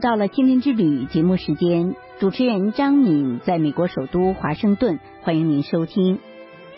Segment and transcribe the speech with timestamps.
[0.00, 6.20] 到了心灵之旅节目时间，主持人张敏在美国首都华盛顿，欢迎您收听。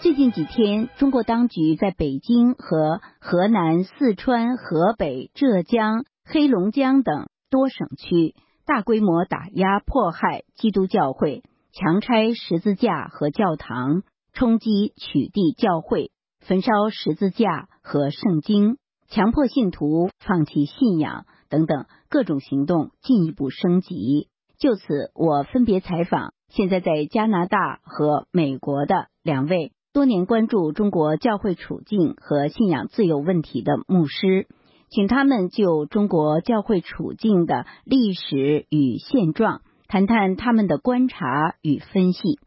[0.00, 8.34] 最近几天，中国当局在北京和河南、四川、河北、浙江、黑龙江等多省区
[8.66, 14.02] 大规模打压迫害基督教会，强拆十字架和教堂，
[14.32, 16.10] 冲击取缔教会，
[16.40, 21.24] 焚烧十字架和圣经，强迫信徒放弃信仰。
[21.48, 24.28] 等等各种行动进一步升级。
[24.58, 34.46] 就此，我分别采访现在在加拿大和美国的两位多年关注中国教会处境和信仰自由问题的牧师，
[34.90, 42.38] 请他们就中国教会处境的历史与现状谈谈他们的观察与分析。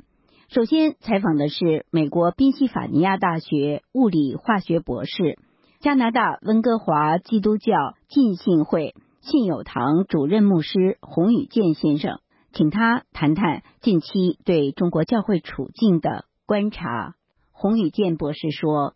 [0.47, 5.39] 首先采访的是美国宾夕法尼亚大学物理化学博士。
[5.81, 7.73] 加拿大温哥华基督教
[8.07, 12.19] 浸信会信友堂主任牧师洪宇健先生，
[12.51, 17.15] 请他谈谈近期对中国教会处境的观察。
[17.51, 18.93] 洪宇健博士说：“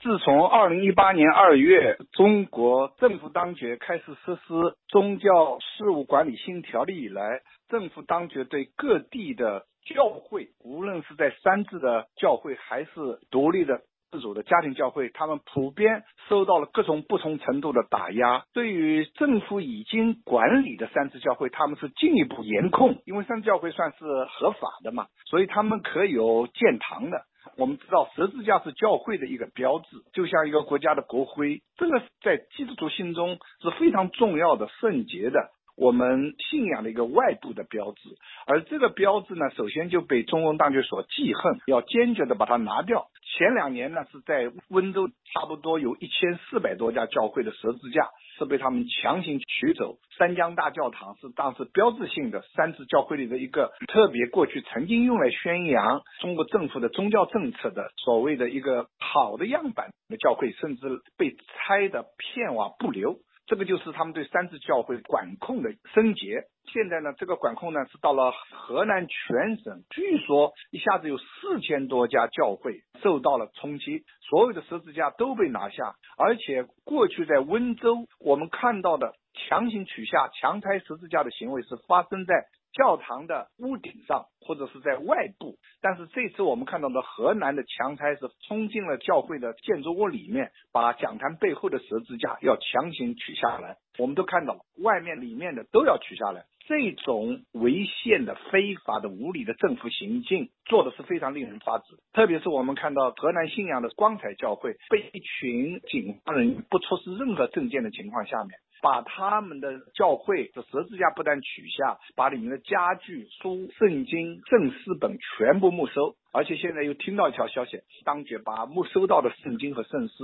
[0.00, 12.90] 自从二零一八年二月，中国政府当局开始实施宗教事务管理新条例以来，政府当局对各地的教会，无论是在三制的教会还是
[13.32, 18.44] 独立的。”自主的家庭教会，他们普遍受到了各种不同程度的打压。
[18.52, 27.22] 对于政府已经管理的三次教会，他们是进一步严控，因为三次教会算是合法的嘛，所以他们可有建堂的。
[27.56, 35.50] 我们知道十字架是教会的一个标志，就像一个国家的国徽，这个在基督徒心中是非常重要的、圣洁的。
[35.78, 38.08] 我们信仰的一个外部的标志，
[38.46, 43.06] 而这个标志呢，首先就被中共当局所记恨，要坚决的把它拿掉。
[43.36, 49.98] 前两年呢，是在温州，差不多有一千四百多家教会的十字架是被他们强行取走。
[50.16, 60.82] 三江大教堂是当时标志性的三次教会里的一个特别，过去曾经用来宣扬中国政府的宗教政策的所谓的一个好的样板的教会，甚至
[61.16, 63.18] 被拆的片瓦不留。
[63.48, 66.34] 这个就是他们对三次教会管控的升级。
[66.70, 82.34] 现在呢，这个管控呢是到了河南全省，据说一下子有四千多家教会受到了冲击，所有的十字架都被拿下，而且过去在温州我们看到的强行取下、强拆十字架的行为是发生在。
[82.72, 93.76] 教堂的屋顶上，或者是在外部，但是这次我们看到的河南的强拆是冲进了教会的建筑物里面，把讲坛背后的十字架要强行取下来。
[93.98, 96.44] 我们都看到了，外面、里面的都要取下来。
[96.68, 101.96] 这种违宪的、非法的、无理的政府行径，做的是非常令人发指。
[102.12, 108.50] 特别是我们看到河南信阳的光彩教会，被一群警方人不出示任何证件的情况下面。
[108.82, 120.14] 把他们的教会的十字架不但取下，把里面的家具、书、圣经、正诗本全部没收，而且现在又听到一条消息，当局把没收到的圣经和圣诗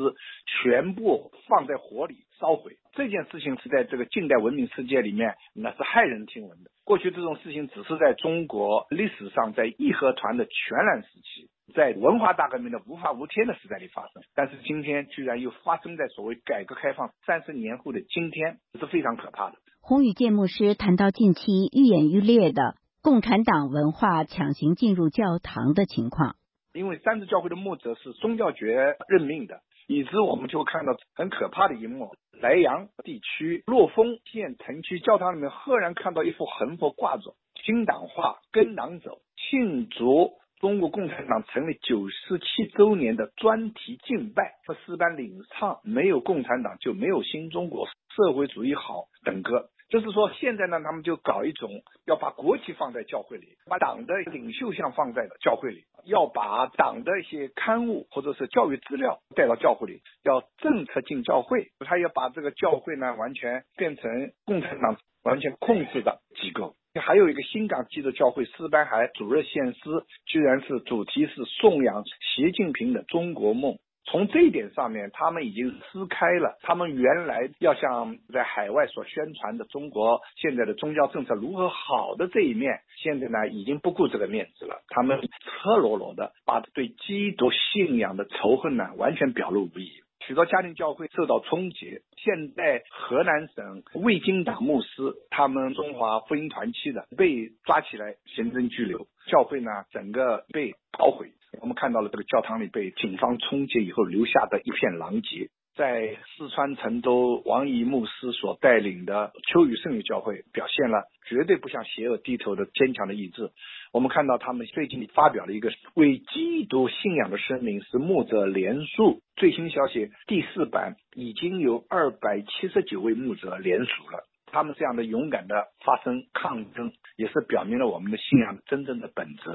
[0.62, 2.76] 全部放在火里烧毁。
[2.92, 6.70] 这件事情是在这个近代文明世界里面，那是骇人听闻的。
[6.84, 11.48] 过去这种事情只是在中国历史上，在义和团的全然时期。
[11.72, 19.56] 在文化大革命的无法无天的时代里发生，但是今天居然又发生在所谓改革开放三十年后的今天，这是非常可怕的。
[19.80, 26.36] 洪宇建牧师谈到近期愈演愈烈的共产党文化强行进入教堂的情况，
[26.72, 40.32] 因为三次教会的牧者是宗教局任命的，以致我们就看到很可怕的一幕：莱阳地区洛丰县城区教堂里面赫然看到一幅横幅挂着“新党化，跟党走”，庆祝。
[40.64, 47.86] 中国共产党成立九十七周年的专题敬拜和诗班领唱，没有共产党就没有新中国，
[48.16, 49.68] 社会主义好等歌。
[49.90, 51.68] 就是说，现在呢，他们就搞一种
[52.06, 66.74] 要把国旗放在教会里，把党的领袖像放在教会里，要把党的一些刊物或者是教育资料带到教会里，要政策进教会，他要把这个教会呢完全变成共产党完全控制的机构。
[67.00, 69.80] 还有一个新港基督教会四班海主任献诗，
[70.26, 72.04] 居然是主题是颂扬
[72.36, 73.78] 习近平的中国梦。
[74.06, 84.82] 从这一点上面，他们已经撕开了他们原来要向在海外所宣传的中国现在的宗教政策如何好的这一面，现在呢已经不顾这个面子了。
[84.88, 90.03] 他们赤裸裸的把对基督信仰的仇恨呢完全表露无遗。
[90.26, 92.00] 许多家庭教会受到冲击。
[92.16, 94.88] 现在河南省卫经党牧师，
[95.28, 101.32] 他们中华福音团契的被抓起来行政拘留，教会呢整个被捣毁。
[101.60, 105.50] 我们看到了这个教堂里被警方冲击以后留下的一片狼藉。
[105.76, 113.50] 在四川成都王仪牧师所带领的秋雨圣女教会，表现了绝对不向邪恶低头的坚强的意志。
[113.92, 119.20] 我们看到他们最近发表了一个为基督信仰的声明，是牧者连署。
[119.34, 124.24] 最新消息，第四版已经有二百七十九位牧者连署了。
[124.46, 129.50] 他们这样的勇敢的发声抗争，也是表明了我们的信仰真正的本质。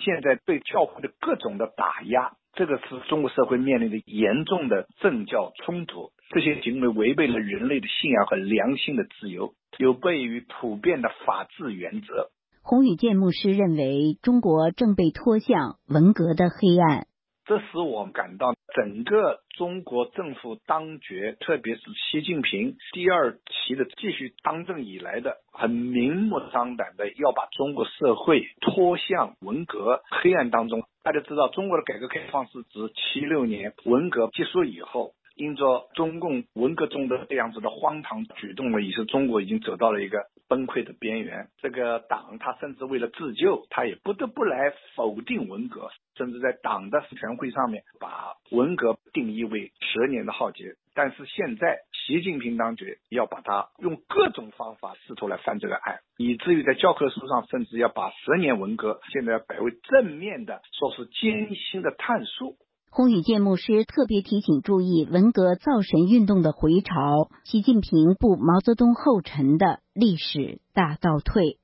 [0.00, 6.10] 现在对教会的各种的打压，这个是中国社会面临的严重的政教冲突。
[6.30, 12.30] 这些行为违背了人类的信仰和良心的自由，有悖于普遍的法治原则。
[12.62, 17.07] 洪宇建牧师认为，中国正被拖向文革的黑暗。
[17.48, 21.80] 这使我感到，整个中国政府当局，特别是
[22.10, 30.82] 习近平第二期的继续当政以来的，很明目张胆的要把中国社会拖向文革黑暗当中。
[31.02, 35.14] 大家知道，中国的改革开放是指七六年文革结束以后。
[35.38, 41.48] 因着中共文革中的这样子的荒唐举动呢，也是中国已经走到了一个崩溃的边缘。
[41.62, 50.74] 这个党他甚至为了自救，他也不得不来否定文革，甚至在党的全会上面把文革定义为十年的浩劫。
[50.92, 62.56] 但是现在习近平当局要把它用各种方法试图来翻这个案，以至于在教科书上甚至要把十年文革现在要改为正面的，说是艰辛的探索。
[62.90, 71.58] 洪宇建牧师特别提醒注意文革造神运动的回潮，习近平步毛泽东后尘的历史大倒退。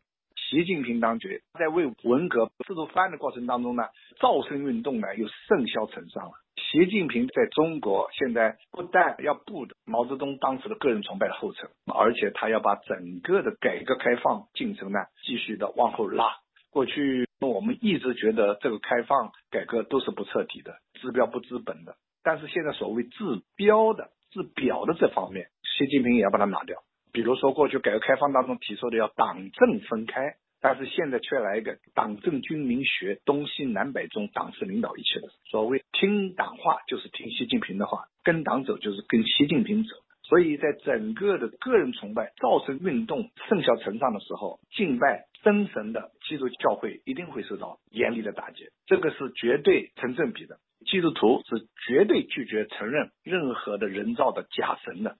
[0.50, 3.84] 习近平当局在为文革试图翻的过程当中呢，
[4.20, 6.32] 造神运动呢又甚嚣尘上了。
[6.56, 16.26] 习近平在中国现在不但要步毛泽东当时的个人崇拜的后尘，而且他要把整个的改革开放进程呢继续的往后拉。
[16.74, 20.74] 过去我们一直觉得这个开放改革都是不彻底的。
[20.94, 21.94] 治标不治本的，
[22.24, 26.78] 但是现在所谓治标的、治表的这方面，习近平也要把它拿掉。
[27.12, 35.28] 比如说，过去改革开放当中提出的要党政分开，但是现在却来一个党政军民学，东西南北中党是领导一切的。
[35.48, 39.94] 所谓听党话就是听习近平的话，跟党走就是跟习近平走。
[40.22, 50.56] 所以在整个的个人崇拜造成运动盛嚣尘上的时候，敬拜真神的基督教会一定会受到严厉的打击，这个是绝对成正比的。
[50.86, 55.16] 基督徒是绝对拒绝承认任何的人造的假神的。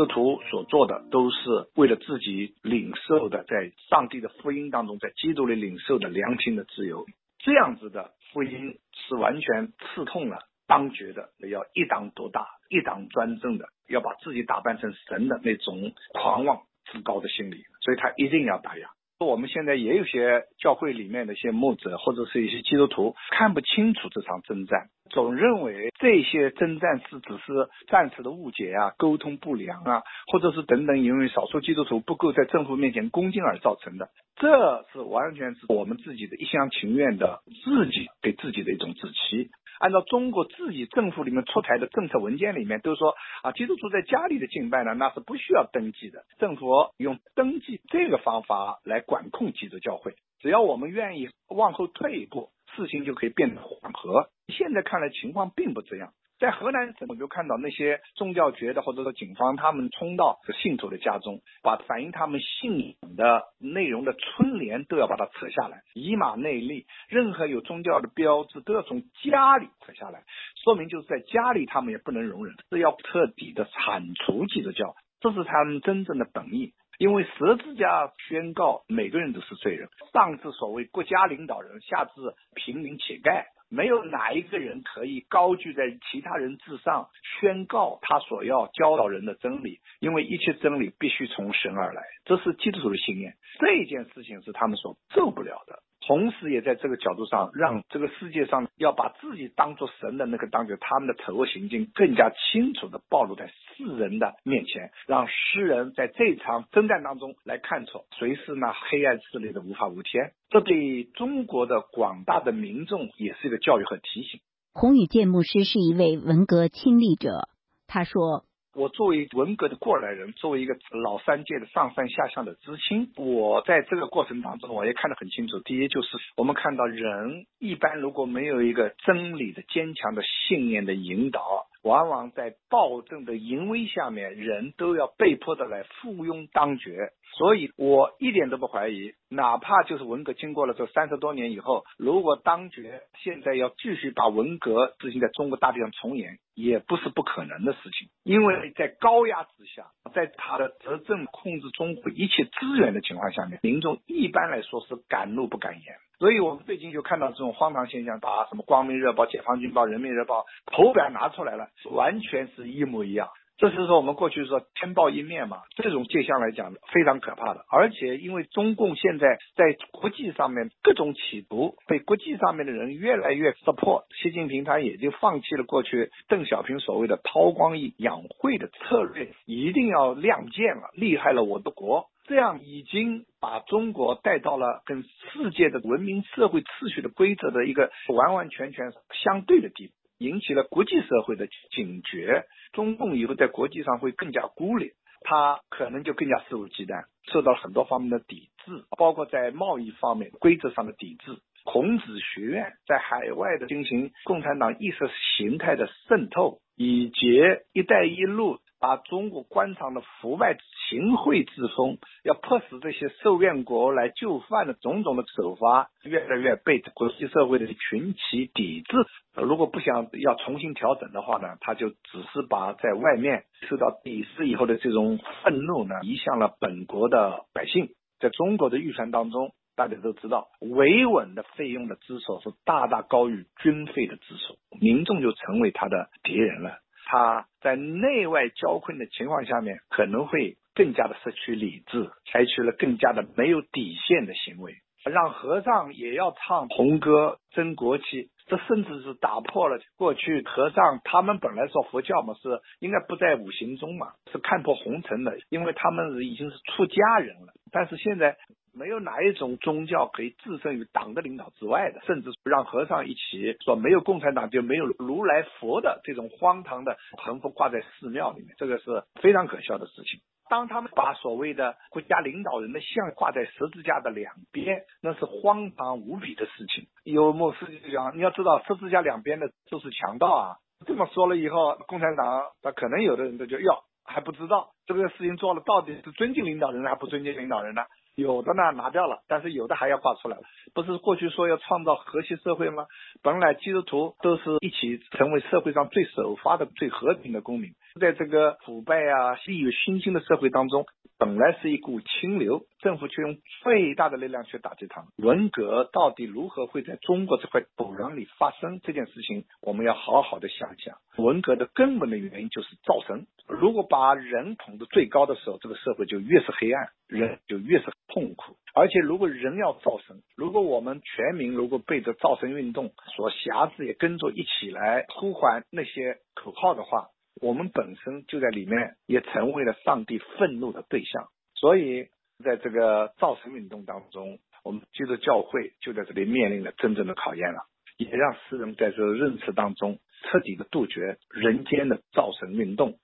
[0.00, 1.36] 基督徒所做的都是
[1.74, 7.04] 为了自己领受的，在上帝的福音当中，在基督里领受的良心的自由。
[7.40, 10.38] 这样子的福音是完全刺痛了。
[10.66, 18.88] 当局的要一党独大、一党专政的，要把自己打扮成神的那种狂妄自高的心理，所以他一定要打压。
[19.18, 30.02] 我们现在也有些教会里面的一些牧者或者是一些基督徒看不清楚这场征战，总认为这些征战是只是暂时的误解啊、沟通不良啊，
[30.32, 34.08] 或者是等等，因为少数基督徒不够在政府面前恭敬而造成的。
[34.36, 39.50] 这是完全是我们自己的一厢情愿的自己给自己的一种自欺。
[39.78, 46.24] 按照中国自己政府里面出台的政策文件里面，都说啊，基督徒在家里的敬拜呢，那是不需要登记的。
[46.38, 54.28] 政府用登记这个方法来管控基督教会，只要我们愿意往后退一步，事情就可以变得缓和。
[54.48, 56.12] 现在看来情况并不这样。
[56.38, 70.22] 在河南省，我就看到那些宗教局的或者说警方，他们冲到信徒的家中，把反映他们信仰的内容的春联都要把它扯下来，以马内利，任何有宗教的标志都要从家里扯下来，
[70.64, 76.72] 说明就是在家里他们也不能容忍，是要彻底的铲除基督教，这是他们真正的本意。
[77.00, 82.12] 因为十字架宣告每个人都是罪人，上至所谓国家领导人，下至
[82.54, 83.46] 平民乞丐。
[83.70, 87.08] 没有哪一个人可以高居在其他人之上，
[87.40, 93.32] 宣告他所要教导人的真理，因为一切真理必须从神而来，这是基督徒的信念。
[93.58, 95.78] 这件事情是他们所受不了的。
[96.10, 110.32] 同时，也在这个角度上，让这个世界上要把自己当做神的那个当局，他们的丑恶行径更加清楚的暴露在世人的面前，让世人在这场征战当中来看出谁是那黑暗势力的无法无天。
[110.48, 114.40] 这对中国的广大的民众也是一个教育和提醒。
[114.72, 117.48] 洪宇建牧师是一位文革亲历者，
[117.86, 118.49] 他说。
[118.72, 125.58] 我作为文革的过来人，作为一个老三届的上山下乡的知青，我在这个过程当中，我也看得很清楚。
[125.60, 137.12] 第一，就是我们看到人一般如果没有一个真理的坚强的信念的引导，往往在暴政的淫威下面，人都要被迫的来附庸当爵。
[137.38, 148.08] 所以我一点都不怀疑，哪怕就是文革经过了这三十多年以后，如果当爵现在要继续把文革执行在中国大地上重演，也不是不可能的事情。
[148.24, 155.96] 因为在高压之下，在他的执政控制中国一切资源的情况下面，民众一般来说是敢怒不敢言。
[156.20, 163.30] 所以我们最近就看到这种荒唐现象，把什么《光明日报》《解放军报》《人民日报》头版拿出来了，完全是一模一样。
[163.56, 167.64] 这就是说我们过去说天报一面嘛，这种现象来讲非常可怕的。
[167.70, 182.08] 而且因为中共现在在国际上面各种企图，被国际上面的人越来越 support，习近平他也就放弃了过去邓小平所谓的韬光养晦的策略，一定要亮剑了，厉害了我的国。
[182.30, 188.92] 这样已经把中国带到了跟世界的文明社会秩序的规则的一个完完全全
[189.24, 192.44] 相对的地步，引起了国际社会的警觉。
[192.72, 201.36] 中共以后在国际上会更加孤立，他可能就更加肆无忌惮，受到了很多方面的抵制，包括在贸易方面规则上的抵制。
[201.64, 204.98] 孔子学院在海外的进行共产党意识
[205.36, 207.40] 形态的渗透，以及
[207.74, 208.60] “一带一路”。
[208.80, 210.56] 把中国官场的腐败
[210.88, 218.96] 行贿之风，要迫使这些受愿国来就范的种种的手法，越来越被国际社会的群起抵制。
[219.34, 227.90] 如果不想要重新调整的话呢，他就只是把在外面受到鄙视以后的这种愤怒呢，移向了本国的百姓。
[228.18, 236.80] 在中国的预算当中，大家都知道，维稳的费用的支出是大大高于军费的支出，民众就成为他的敌人了。
[237.10, 258.36] 他在内外交困的情况下面，可能会更加的失去理智，采取了更加的没有底线的行为，让和尚也要唱红歌、争国旗，这甚至是打破了过去和尚他们本来说佛教嘛是应该不在五行中嘛，是看破红尘的，因为他们已经是出家人了，但是现在。
[258.80, 270.20] 没有哪一种宗教可以置身于党的领导之外的，甚至让和尚一起说没有共产党就没有如来佛的这种荒唐的横幅挂在寺庙里面，这个是非常可笑的事情。
[270.48, 276.86] 当他们把所谓的国家领导人的像挂在十字架的两边，那是荒唐无比的事情。
[277.04, 280.56] 有牧师就讲，你要知道十字架两边的都是强盗啊。
[280.86, 287.82] 这么说了以后，共产党他可能有的人都就要还不知道这个事情做了到底是尊敬领导人还不尊敬领导人呢？
[288.20, 290.42] 有的呢拿掉了，但是有的还要挂出来了。
[290.74, 292.86] 不是过去说要创造和谐社会吗？
[293.22, 300.84] 本来基督徒都是一起成为社会上最守法的、最和平的公民，在这个腐败啊、利欲熏心的社会当中。
[301.18, 309.44] 本来是一股清流，政府却用最大的力量去打这趟文革，到底如何会在中国这块土壤里发生这件事情？
[309.60, 310.96] 我们要好好的想想。
[311.18, 313.26] 文革的根本的原因就是造神。
[313.50, 318.56] 如果把人捧得最高的时候，这个社会就越是黑暗，人就越是痛苦。
[318.74, 327.08] 而且，如果人要造神，如果我们全民如果被这造神运动所辖制，也跟着一起来呼唤那些口号的话。
[327.40, 331.28] 我们本身就在里面，也成为了上帝愤怒的对象。
[331.54, 332.08] 所以，
[332.44, 337.62] 在这个造神运动当中，我们基督教会就在这里面临了真正的考验了，
[337.96, 342.98] 也让世人在这认识当中彻底的杜绝人间的造神运动。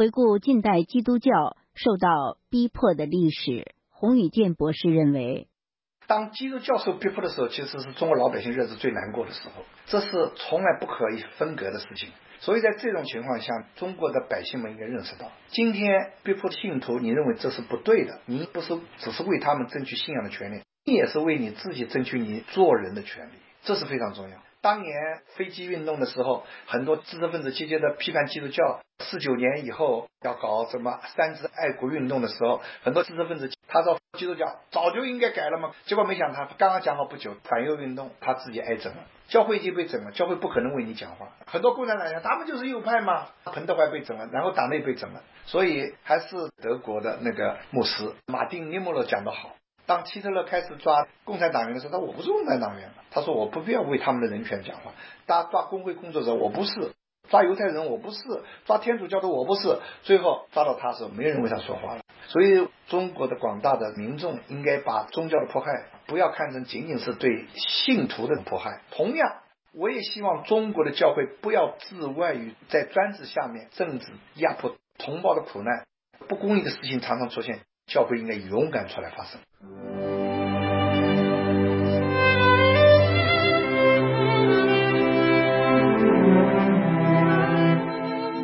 [0.00, 1.30] 回顾近代基督教
[1.74, 5.46] 受到逼迫的历史，洪宇健博士认为，
[6.06, 12.08] 当基督教受逼迫的时候，其实是中国老百姓日子最难过的时候，这是从来不可以分割的事情。
[12.38, 23.32] 所以在这种情况下，中国的百姓们应该认识到，今天逼迫的信徒，你认为这是不对的，你不是只是为他们争取信仰的权利，你也是为你自己争取你做人的权利，
[23.64, 24.38] 这是非常重要。
[24.62, 24.94] 当年
[25.36, 28.80] 飞机运动的时候，很多知识分子积极的批判基督教。
[29.02, 41.30] 四九年以后要搞什么三自爱国运动的时候，很多知识分子他说基督教早就应该改了嘛，结果没想他刚刚讲好不久反右运动，他自己挨整了，教会已经被整了，教会不可能为你讲话。
[41.46, 49.56] 很多共产党讲他们就是右派嘛，彭德怀被整了，然后党内被整了，所以还是德国的那个牧师马丁尼莫勒讲得好。
[49.90, 54.92] 当希特勒开始抓共产党员的时候，他说我不是共产党员他说我不必要为他们的人权讲话。
[55.26, 56.94] 大家抓工会工作者，我不是
[57.28, 58.22] 抓犹太人，我不是
[58.66, 59.80] 抓天主教的，我不是。
[60.04, 62.02] 最后抓到他时候，没有人为他说话了。
[62.28, 68.82] 所以中国的广大的民众应该把宗教的迫害不要看成仅仅是对信徒的迫害。
[68.92, 69.38] 同样，
[69.74, 74.06] 我也希望中国的教会不要自外于在专制下面政治
[74.36, 75.84] 压迫同胞的苦难，
[76.28, 77.58] 不公义的事情常常出现。
[77.90, 79.40] 教会应该勇敢出来发声。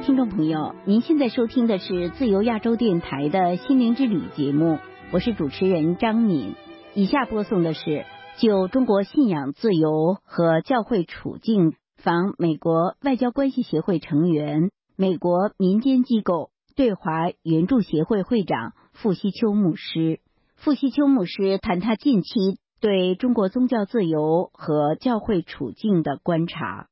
[0.04, 4.80] 听众朋友，您现在收听的是自由亚洲电台的心灵之旅节目，
[5.12, 6.56] 我是主持人张敏。
[6.94, 8.04] 以下播送的是
[8.38, 20.20] 就中国信仰自由和教会处境访美国外交关系协会成员、美国民间机构对华援助协会会长傅西秋牧师。
[20.56, 26.88] 傅西秋牧师谈他近期对中国宗教自由和教会处境的观察。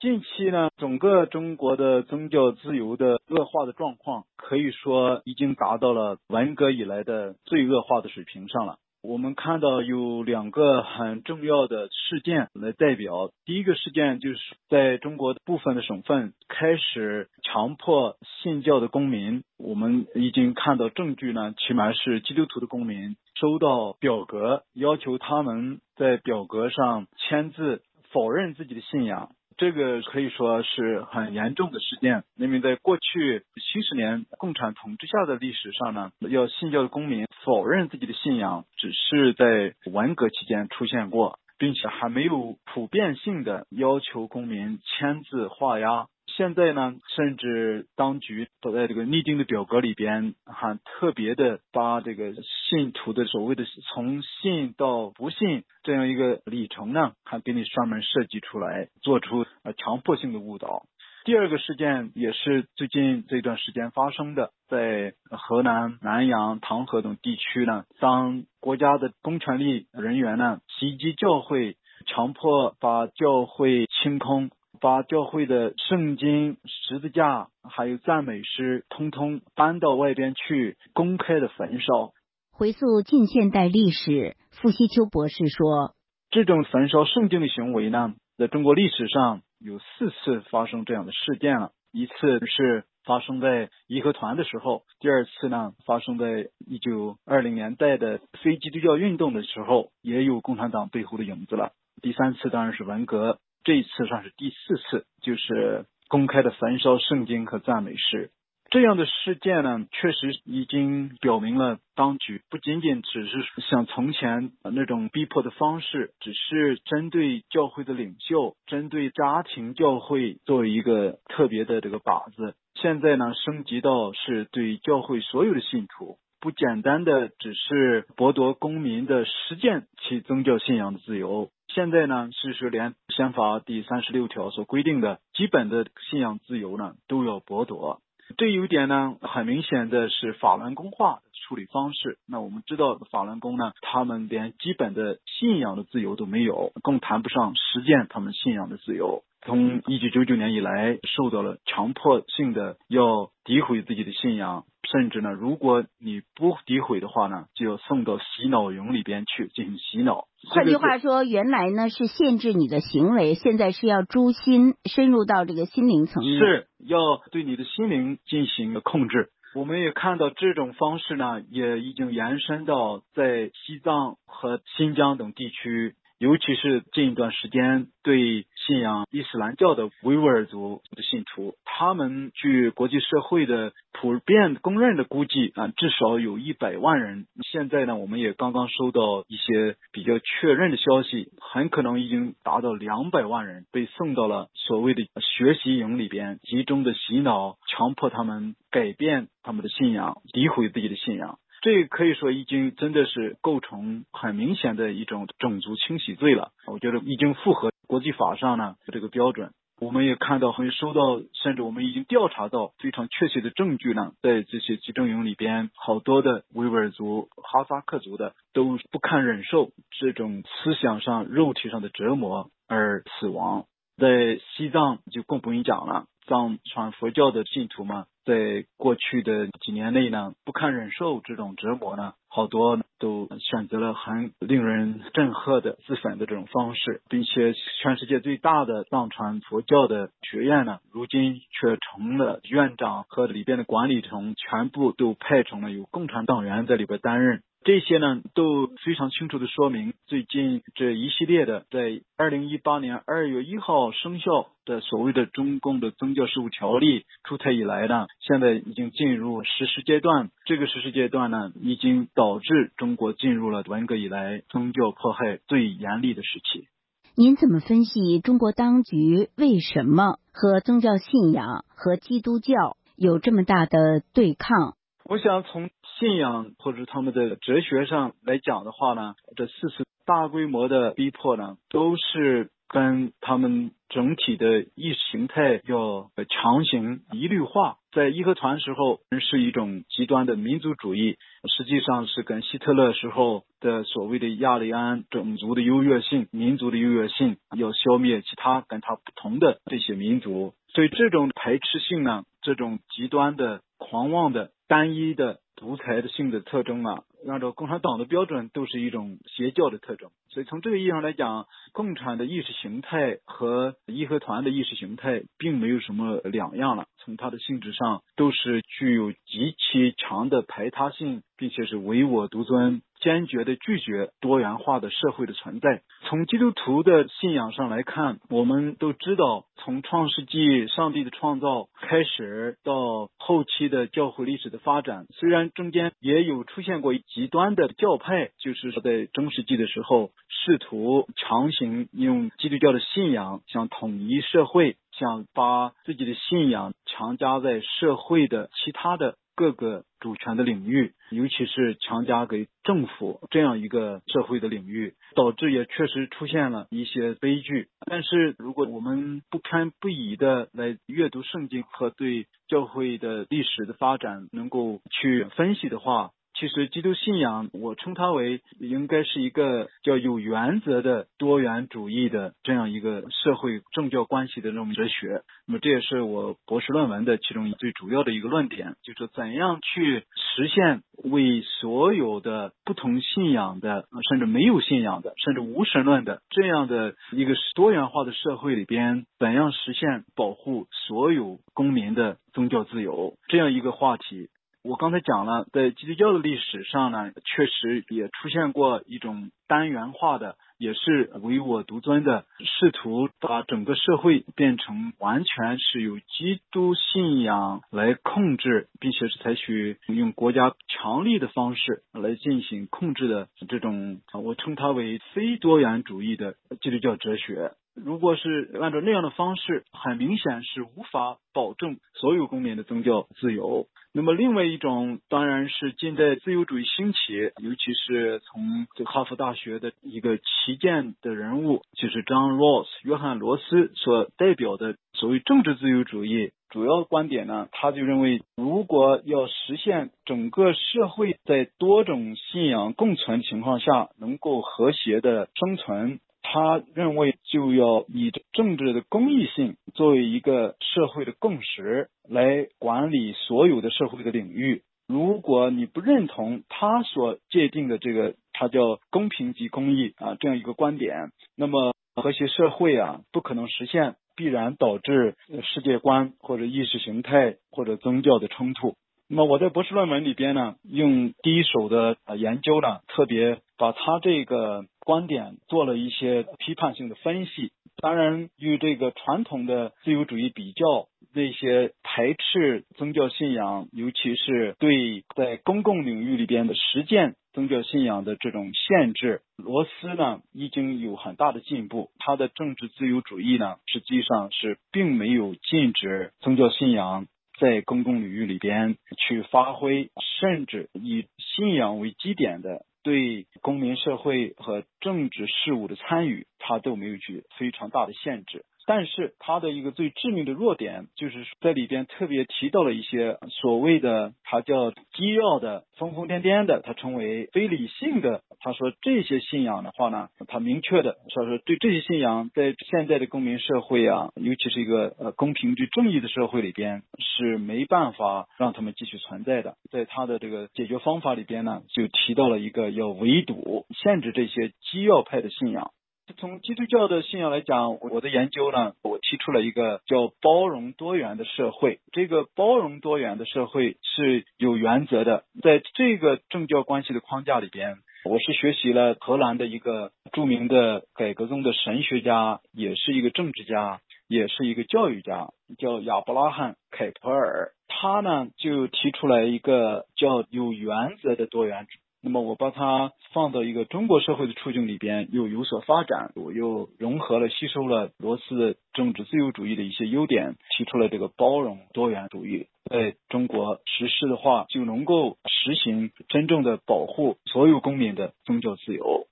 [0.00, 8.78] 近期呢，整个中国的宗教自由的恶化的状况，可以说已经达到了文革以来的最恶化的水平上了。
[9.06, 13.30] 我们看到有两个很重要的事件来代表。
[13.44, 29.30] 第一个事件就是在中国部分的省份开始强迫信教的公民，我们已经看到证据呢，起码是基督徒的公民收到表格，要求他们在表格上签字否认自己的信仰。
[29.56, 32.24] 这个可以说是很严重的事件。
[32.36, 46.06] 因为在过去七十年共产统治下的历史上呢，要信教的公民否认自己的信仰，只是在文革期间出现过，并且还没有普遍性的要求公民签字画押。
[46.36, 53.64] 现在呢，甚至当局都在这个拟定的表格里边，还特别的把这个信徒的所谓的
[53.94, 60.82] 从信到不信这样一个里程呢，还给你专门设计出来，做出呃强迫性的误导。
[61.24, 74.50] 第二个事件也是最近这段时间发生的，在河南南阳、唐河等地区呢，当国家的公权力人员呢袭击教会，强迫把教会清空。
[74.80, 82.12] 把教会的圣经、十字架还有赞美诗，通通搬到外边去公开的焚烧。
[82.52, 85.94] 回溯近现代历史，傅西秋博士说
[86.30, 91.72] ：“这种焚烧圣经的行为呢，在中国历史上有四次发生这样的事件了。
[91.92, 92.12] 一次
[92.46, 101.72] 是发生在义和团的时候，第二次呢发生在一九二零年代的非基督教运动的时候，也有共产党背后的影子了。
[102.02, 108.30] 第三次当然是文革。”这一次算是第四次，就是公开的焚烧圣经和赞美诗
[108.70, 122.54] 这样的事件呢，确实已经表明了当局不仅仅只是像从前那种逼迫的方式，只是针对教会的领袖、针对家庭教会作为一个特别的这个靶子。
[122.74, 131.50] 现在呢，升级到是对教会所有的信徒，不简单的只是剥夺公民的实践其宗教信仰的自由。
[131.68, 138.00] 现在呢，是说连宪法第三十六条所规定的基本的信仰自由呢，都要剥夺。
[138.36, 142.18] 这一点呢，很明显的是法轮功化的处理方式。
[142.26, 149.22] 那我们知道，法轮功呢，他们连基本的信仰的自由都没有，更谈不上实践他们信仰的自由。
[149.46, 154.64] 从一九九九年以来，受到了强迫性的要诋毁自己的信仰。
[154.88, 160.26] 甚至呢，如果你不诋毁的话呢，就要送到洗脑营里边去进行洗脑。
[160.48, 166.98] 换句话说，原来呢是限制你的行为，现在是要诛心，深入到这个心灵层面，是要
[167.32, 169.30] 对你的心灵进行控制。
[169.56, 175.94] 我们也看到这种方式呢，也已经延伸到在西藏和新疆等地区。
[176.18, 187.26] 尤其是近一段时间，对信仰伊斯兰教的维吾尔族的信徒，他们据国际社会的普遍公认的估计啊，至少有一百万人。
[187.52, 201.38] 现在呢，我们也刚刚收到一些比较确认的消息，很可能已经达到两百万人被送到了所谓的学习营里边，集中的洗脑，强迫他们改变他们的信仰，诋毁自己的信仰。
[201.66, 206.52] 这可以说已经真的是构成很明显的一种种族清洗罪了。
[206.68, 209.50] 我觉得已经符合国际法上呢这个标准。
[209.80, 223.64] 我们也看到，很收到，甚至我们已经调查到非常确切的证据呢，在这些集中营里边，好多的维吾尔族、哈萨克族的都不堪忍受这种思想上、肉体上的折磨而死亡。
[223.96, 228.04] 在西藏就更不用讲了，藏传佛教的信徒们。
[228.26, 247.44] 在过去的几年内呢，不堪忍受这种折磨呢，好多都选择了很令人震撼的自焚的这种方式，并且全世界最大的藏传佛教的学院呢，如今却成了院长和里边的管理层全部都派成了有共产党员在里边担任。
[247.66, 260.30] 这些呢都非常清楚的说明，最近这一系列的在二零一八年二月一号生效的所谓的中共的宗教事务条例出台以来呢，现在已经进入实施阶段。
[260.44, 266.68] 这个实施阶段呢，已经导致中国进入了文革以来宗教迫害最严厉的时期。
[267.16, 274.76] 您怎么分析中国当局为什么和宗教信仰和基督教有这么大的对抗？
[275.08, 287.76] 我想从信仰或者他们的哲学上来讲的话呢，这四次大规模的逼迫呢，都是跟他们整体的意识形态要强行一律化。
[287.92, 291.16] 在义和团时候是一种极端的民族主义，
[291.56, 300.52] 实际上是跟希特勒时候的所谓的亚利安种族的优越性、民族的优越性，要消灭其他跟他不同的这些民族。
[300.68, 304.50] 所以这种排斥性呢，这种极端的狂妄的。
[304.68, 310.10] 单一的独裁的性的特征啊，按照共产党的标准，都是一种邪教的特征。
[310.28, 316.88] 所以从这个意义上来讲，共产的意识形态和义和团的意识形态并没有什么两样了。
[316.98, 322.82] 从它的性质上，都是具有极其强的排他性，并且是唯我独尊。
[323.06, 325.82] 坚决的拒绝多元化的社会的存在。
[326.08, 349.14] 从基督徒的信仰上来看，我们都知道，从创世纪上帝的创造开始，到后期的教会历史的发展，虽然中间也有出现过极端的教派，就是在中世纪的时候，试图强行用基督教的信仰想统一社会，想把自己的信仰强加在社会的其他的。
[349.36, 357.68] 各个主权的领域，尤其是强加给政府这样一个社会的领域，导致也确实出现了一些悲剧。
[357.84, 375.22] 但是，如果我们不偏不倚的来阅读圣经和对教会的历史的发展能够去分析的话，其实，基督信仰我称它为应该是一个叫有原则的多元主义的这样一个社会政教关系的这种哲学。
[375.46, 394.28] 那么，这也是我博士论文的其中最主要的一个论点，就是怎样去实现为所有的不同信仰的，甚至没有信仰的，甚至无神论的这样的一个多元化的社会里边，怎样实现保护所有公民的宗教自由这样一个话题。
[394.66, 417.52] 我刚才讲了，在基督教的历史上呢，确实也出现过一种单元化的，也是唯我独尊的，试图把整个社会变成完全是由基督信仰来控制，并且是采取用国家强力的方式来进行控制的这种，我称它为非多元主义的基督教哲学。
[417.76, 423.66] 如果是按照那样的方式，很明显是无法保证所有公民的宗教自由。
[423.92, 426.98] 那么，另外一种当然是近代自由主义兴起，
[427.42, 436.32] 尤其是从这哈佛大学的一个旗舰的人物，就是 John Ross 约翰罗斯所代表的所谓政治自由主义。
[436.48, 446.00] 主要观点呢，他就认为，如果要实现整个社会在多种信仰共存情况下能够和谐的生存。
[446.28, 454.62] 他认为，就要以政治的公益性作为一个社会的共识来管理所有的社会的领域。
[454.88, 468.74] 如果你不认同他所界定的这个，他叫公平及公益啊这样一个观点，那么和谐社会啊不可能实现，必然导致世界观或者意识形态或者宗教的冲突。
[469.08, 477.52] 那么我在博士论文里边呢，用第一手的研究呢，特别把他这个观点做了一些批判性的分析。
[477.76, 491.90] 当然，与这个传统的自由主义比较，那些排斥宗教信仰，尤其是对在公共领域里边的实践宗教信仰的这种限制，罗斯呢已经有很大的进步。
[491.98, 497.06] 他的政治自由主义呢，实际上是并没有禁止宗教信仰。
[497.38, 508.44] 在公共领域里边去发挥，甚至以信仰为基点的对公民社会和政治事务的参与，他都没有去非常大的限制。
[508.66, 518.22] 但是他的一个最致命的弱点，就是在里边特别提到了一些所谓的他叫基要的、疯疯癫癫的，他称为非理性的。
[518.40, 529.56] 他说这些信仰的话呢，他明确的说说对这些信仰在现在的公民社会啊，尤其是一个呃公平与正义的社会里边是没办法让他们继续存在的。
[529.70, 535.70] 在他的这个解决方法里边呢，就提到了一个要围堵、限制这些基要派的信仰。
[536.14, 541.80] 从基督教的信仰来讲，我的研究呢，我提出了一个叫包容多元的社会。
[541.92, 557.50] 这个包容多元的社会是有原则的，在这个政教关系的框架里边，我是学习了荷兰的一个著名的改革中的神学家，也是一个政治家，也是一个教育家，叫亚伯拉罕·凯普尔。
[557.68, 561.66] 他呢就提出来一个叫有原则的多元
[562.06, 579.08] 那么我把它放到一个中国社会的处境里边，又有所发展，我又融合了、吸收了罗斯政治自由主义的一些优点，提出了这个包容多元主义，在中国实施的话，就能够实行真正的保护所有公民的宗教自由。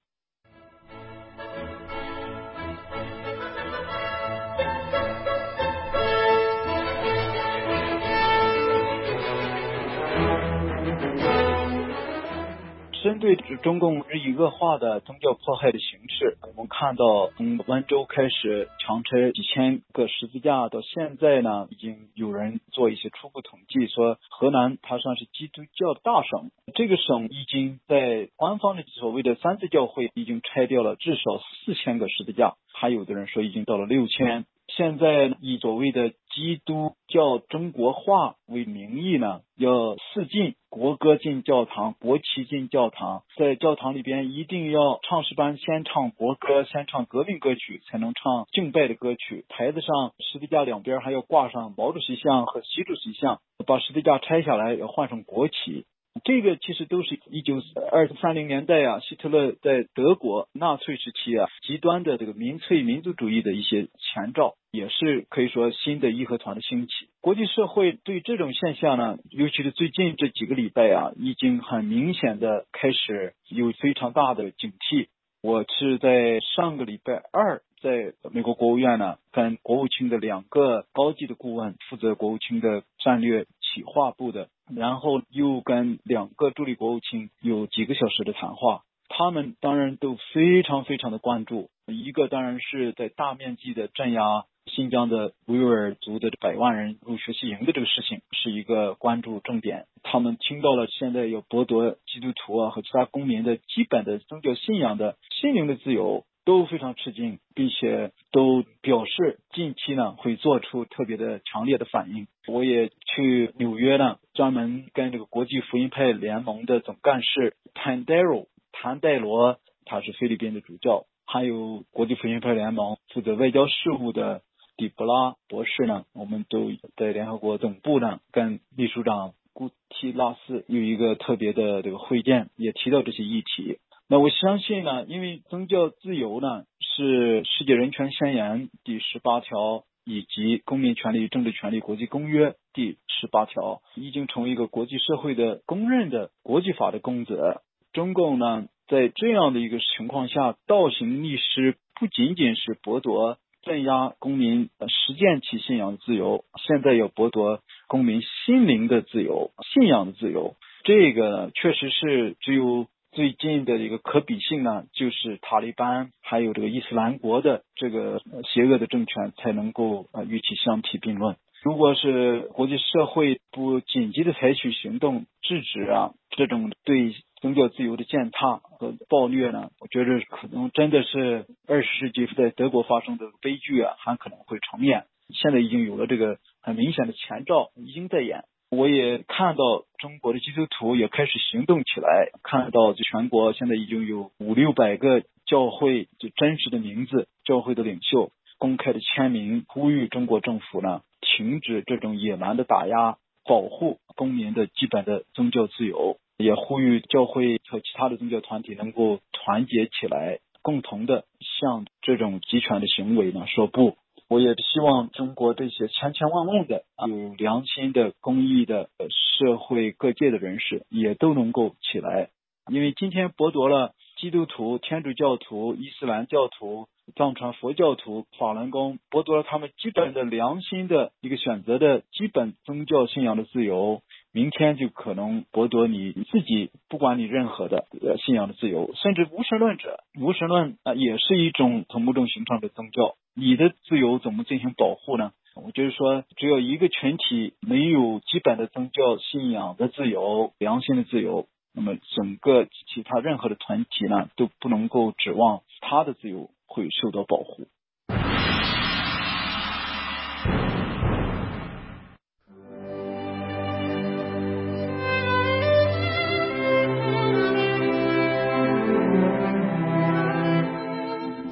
[13.05, 34.47] 针对中共日益恶化的宗教迫害的形式，我们看到从温州开始强拆几千个十字架，到现在呢，已经有人做一些初步统计，说河南它算是基督教大省，这个省已经在官方的所谓的三次教会已经拆掉了至少四千个十字架，还有的人说已经到了六千。
[34.67, 49.44] 现在以所谓的基督教中国化为名义呢，要四进：国歌进教堂，国旗进教堂，在教堂里边一定要唱诗班先唱国歌，先唱革命歌曲，才能唱敬拜的歌曲。
[49.49, 55.87] 台子上十字架两边还要挂上毛主席像和习主席像，把十字架拆下来要换成国旗。
[56.22, 66.92] 这个其实都是一九二三零年代啊，希特勒在德国纳粹时期啊，极端的这个民粹民族主义的一些前兆，也是可以说新的义和团的兴起。
[67.20, 75.09] 国际社会对这种现象呢，尤其是最近这几个礼拜啊，已经很明显的开始有非常大的警惕。
[75.42, 83.44] 我是在上个礼拜二，在美国国务院呢，跟国务卿的两个高级的顾问，负责国务卿的战略
[83.75, 84.49] 企划部的。
[84.75, 91.69] 然后又跟两个助理国务卿有几个小时的谈话，他们当然都非常非常的关注。
[91.87, 99.85] 一个当然是在大面积的镇压新疆的维吾尔族的百万人入学习营的这个事情是一个关注重点。
[100.03, 106.25] 他们听到了现在要剥夺基督徒啊和其他公民的基本的宗教信仰的心灵的自由。
[106.44, 112.26] 都非常吃惊，并且都表示近期呢会做出特别的强烈的反应。
[112.46, 124.42] 我也去纽约呢，专门跟这个国际福音派联盟的总干事谭戴罗谭戴罗，他是菲律宾的主教，还有国际福音派联盟负责外交事务的
[124.76, 133.78] 迪布拉博士呢，我们都在联合国总部呢跟秘书长古提拉斯有一个特别的这个会见，也提到这些议题。
[134.07, 147.62] 那我相信呢，因为宗教自由呢是世界人权宣言第十八条以及公民权利与政治权利国际公约第十八条，已经成为一个国际社会的公认的国际法的公则。
[147.95, 160.57] 中共呢，在这样的一个情况下，倒行逆施，不仅仅是剥夺、镇压公民实践其信仰的自由，现在要剥夺公民心灵的自由、信仰的自由。
[160.83, 162.87] 这个呢确实是只有。
[163.14, 168.20] 最近的一个可比性呢，就是塔利班还有这个伊斯兰国的这个
[168.53, 171.37] 邪恶的政权才能够啊与其相提并论。
[171.62, 185.05] 如果是国际社会不紧急的采取行动制止啊这种对宗教自由的践踏和暴虐呢，我觉得可能真的是二十世纪在德国发生的悲剧啊，还可能会重演。
[185.40, 188.44] 现在已经有了这个很明显的前兆，已经在演。
[188.77, 211.25] 我也看到中国的基督徒也开始行动起来，看到这全国现在已经有五六百个教会就真实的名字，教会的领袖公开的签名，呼吁中国政府呢停止这种野蛮的打压，保护公民的基本的宗教自由，也呼吁教会和其他的宗教团体能够团结起来，共同的
[211.61, 213.97] 向这种集权的行为呢说不。
[214.35, 218.90] 我也希望中国这些千千万万的有良心的、公益的
[219.38, 222.31] 社会各界的人士也都能够起来，
[222.68, 234.03] 因为今天剥夺了基督徒、天主教徒、伊斯兰教徒、藏传佛教徒、法轮功，剥夺了他们基本的良心的一个选择的基本宗教信仰的自由。
[234.33, 237.87] 明天就可能剥夺你自己，不管你任何的
[238.27, 243.14] 信仰的自由，甚至无神论者，无神论啊也是一种从某种形状的宗教。
[243.35, 245.33] 你的自由怎么进行保护呢？
[245.57, 257.66] 我就是说，只要一个群体没有基本的宗教信仰的自由、良心的自由，那么整个其他任何的团体呢，都不能够指望他的自由会受到保护。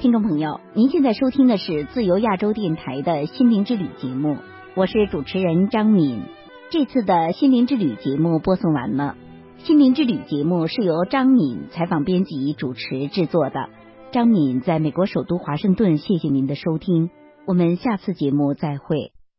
[0.03, 4.35] 听众朋友您现在收听的是自由亚洲电台的心灵之旅节目
[4.75, 6.23] 我是主持人张敏。
[6.69, 9.15] 这次的心灵之旅节目播送完了
[9.59, 13.69] 心灵之旅节目是由张敏采访编辑主持制作的。
[14.11, 17.09] 张敏在美国首都华盛顿谢谢您的收听
[17.45, 19.13] 我们下次节目再会。